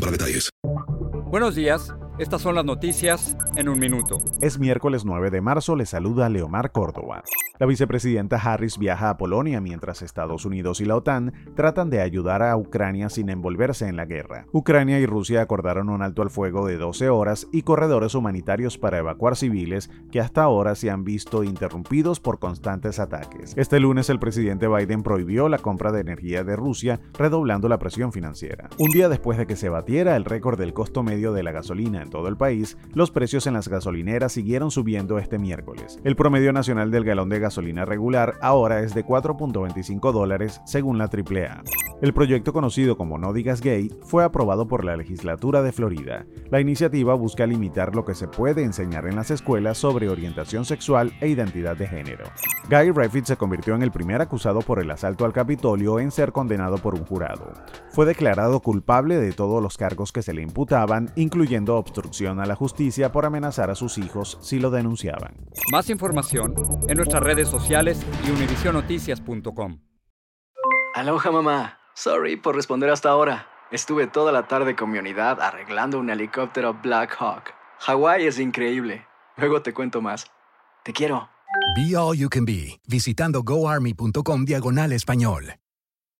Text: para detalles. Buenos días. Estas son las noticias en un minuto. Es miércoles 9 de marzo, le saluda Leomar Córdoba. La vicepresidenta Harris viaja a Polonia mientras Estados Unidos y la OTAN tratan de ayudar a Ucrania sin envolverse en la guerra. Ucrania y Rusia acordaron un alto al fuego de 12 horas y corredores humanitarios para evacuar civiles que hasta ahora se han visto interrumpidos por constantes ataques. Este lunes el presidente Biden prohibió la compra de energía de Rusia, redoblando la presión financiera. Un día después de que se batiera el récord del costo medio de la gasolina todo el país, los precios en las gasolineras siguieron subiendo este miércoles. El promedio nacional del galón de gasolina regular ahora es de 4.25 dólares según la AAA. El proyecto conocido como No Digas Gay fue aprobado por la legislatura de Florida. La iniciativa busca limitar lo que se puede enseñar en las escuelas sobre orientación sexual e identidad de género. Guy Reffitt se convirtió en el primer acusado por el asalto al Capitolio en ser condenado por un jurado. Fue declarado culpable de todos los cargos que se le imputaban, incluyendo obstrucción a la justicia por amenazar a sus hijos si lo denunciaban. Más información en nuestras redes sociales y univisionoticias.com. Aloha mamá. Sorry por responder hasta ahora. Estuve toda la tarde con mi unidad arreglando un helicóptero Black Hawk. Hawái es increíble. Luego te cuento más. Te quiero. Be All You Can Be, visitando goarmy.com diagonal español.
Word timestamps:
para 0.00 0.12
detalles. 0.12 0.50
Buenos 1.30 1.54
días. 1.54 1.92
Estas 2.18 2.42
son 2.42 2.56
las 2.56 2.64
noticias 2.64 3.36
en 3.54 3.68
un 3.68 3.78
minuto. 3.78 4.18
Es 4.40 4.58
miércoles 4.58 5.04
9 5.04 5.30
de 5.30 5.40
marzo, 5.40 5.76
le 5.76 5.86
saluda 5.86 6.28
Leomar 6.28 6.72
Córdoba. 6.72 7.22
La 7.60 7.66
vicepresidenta 7.66 8.36
Harris 8.36 8.78
viaja 8.78 9.10
a 9.10 9.16
Polonia 9.16 9.60
mientras 9.60 10.02
Estados 10.02 10.44
Unidos 10.44 10.80
y 10.80 10.84
la 10.84 10.96
OTAN 10.96 11.32
tratan 11.56 11.90
de 11.90 12.00
ayudar 12.00 12.42
a 12.42 12.56
Ucrania 12.56 13.08
sin 13.08 13.30
envolverse 13.30 13.88
en 13.88 13.96
la 13.96 14.04
guerra. 14.04 14.46
Ucrania 14.52 15.00
y 15.00 15.06
Rusia 15.06 15.42
acordaron 15.42 15.90
un 15.90 16.02
alto 16.02 16.22
al 16.22 16.30
fuego 16.30 16.66
de 16.66 16.76
12 16.76 17.08
horas 17.08 17.48
y 17.52 17.62
corredores 17.62 18.14
humanitarios 18.14 18.78
para 18.78 18.98
evacuar 18.98 19.36
civiles 19.36 19.90
que 20.12 20.20
hasta 20.20 20.42
ahora 20.42 20.76
se 20.76 20.90
han 20.90 21.02
visto 21.02 21.42
interrumpidos 21.42 22.20
por 22.20 22.38
constantes 22.38 23.00
ataques. 23.00 23.54
Este 23.56 23.80
lunes 23.80 24.08
el 24.08 24.20
presidente 24.20 24.68
Biden 24.68 25.02
prohibió 25.02 25.48
la 25.48 25.58
compra 25.58 25.90
de 25.90 26.00
energía 26.00 26.44
de 26.44 26.54
Rusia, 26.54 27.00
redoblando 27.14 27.68
la 27.68 27.78
presión 27.78 28.12
financiera. 28.12 28.68
Un 28.78 28.90
día 28.90 29.08
después 29.08 29.36
de 29.36 29.46
que 29.46 29.56
se 29.56 29.68
batiera 29.68 30.16
el 30.16 30.24
récord 30.24 30.58
del 30.58 30.74
costo 30.74 31.02
medio 31.02 31.32
de 31.32 31.42
la 31.42 31.50
gasolina 31.50 32.02
todo 32.08 32.28
el 32.28 32.36
país, 32.36 32.76
los 32.94 33.10
precios 33.10 33.46
en 33.46 33.54
las 33.54 33.68
gasolineras 33.68 34.32
siguieron 34.32 34.70
subiendo 34.70 35.18
este 35.18 35.38
miércoles. 35.38 35.98
El 36.04 36.16
promedio 36.16 36.52
nacional 36.52 36.90
del 36.90 37.04
galón 37.04 37.28
de 37.28 37.38
gasolina 37.38 37.84
regular 37.84 38.34
ahora 38.40 38.80
es 38.80 38.94
de 38.94 39.04
4.25 39.04 40.12
dólares 40.12 40.60
según 40.66 40.98
la 40.98 41.04
AAA. 41.04 41.62
El 42.00 42.14
proyecto 42.14 42.52
conocido 42.52 42.96
como 42.96 43.18
No 43.18 43.32
Digas 43.32 43.60
Gay 43.60 43.90
fue 44.02 44.22
aprobado 44.22 44.68
por 44.68 44.84
la 44.84 44.96
legislatura 44.96 45.62
de 45.62 45.72
Florida. 45.72 46.26
La 46.48 46.60
iniciativa 46.60 47.14
busca 47.14 47.46
limitar 47.46 47.96
lo 47.96 48.04
que 48.04 48.14
se 48.14 48.28
puede 48.28 48.62
enseñar 48.62 49.06
en 49.06 49.16
las 49.16 49.32
escuelas 49.32 49.78
sobre 49.78 50.08
orientación 50.08 50.64
sexual 50.64 51.12
e 51.20 51.28
identidad 51.28 51.76
de 51.76 51.88
género. 51.88 52.24
Guy 52.70 52.92
Reffitt 52.92 53.24
se 53.24 53.36
convirtió 53.36 53.74
en 53.74 53.82
el 53.82 53.90
primer 53.90 54.20
acusado 54.20 54.60
por 54.60 54.78
el 54.78 54.90
asalto 54.90 55.24
al 55.24 55.32
Capitolio 55.32 55.98
en 55.98 56.12
ser 56.12 56.32
condenado 56.32 56.78
por 56.78 56.94
un 56.94 57.04
jurado. 57.04 57.52
Fue 57.98 58.06
declarado 58.06 58.60
culpable 58.60 59.16
de 59.16 59.32
todos 59.32 59.60
los 59.60 59.76
cargos 59.76 60.12
que 60.12 60.22
se 60.22 60.32
le 60.32 60.40
imputaban, 60.40 61.10
incluyendo 61.16 61.74
obstrucción 61.74 62.38
a 62.38 62.46
la 62.46 62.54
justicia 62.54 63.10
por 63.10 63.26
amenazar 63.26 63.70
a 63.70 63.74
sus 63.74 63.98
hijos 63.98 64.38
si 64.40 64.60
lo 64.60 64.70
denunciaban. 64.70 65.34
Más 65.72 65.90
información 65.90 66.54
en 66.88 66.96
nuestras 66.96 67.24
redes 67.24 67.48
sociales 67.48 68.06
y 68.24 68.30
univisionoticias.com. 68.30 69.80
Aloha 70.94 71.32
mamá. 71.32 71.80
Sorry 71.92 72.36
por 72.36 72.54
responder 72.54 72.88
hasta 72.88 73.08
ahora. 73.08 73.48
Estuve 73.72 74.06
toda 74.06 74.30
la 74.30 74.46
tarde 74.46 74.76
con 74.76 74.92
mi 74.92 74.98
unidad 75.00 75.40
arreglando 75.40 75.98
un 75.98 76.08
helicóptero 76.08 76.74
Black 76.80 77.16
Hawk. 77.18 77.52
Hawái 77.80 78.28
es 78.28 78.38
increíble. 78.38 79.08
Luego 79.36 79.62
te 79.62 79.74
cuento 79.74 80.00
más. 80.00 80.30
Te 80.84 80.92
quiero. 80.92 81.30
Be 81.74 81.96
All 81.96 82.16
You 82.16 82.28
Can 82.28 82.44
Be, 82.44 82.80
visitando 82.86 83.42
goarmy.com 83.42 84.44
diagonal 84.44 84.92
español. 84.92 85.54